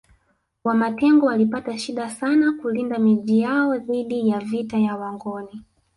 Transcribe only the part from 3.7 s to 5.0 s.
dhidi ya vita ya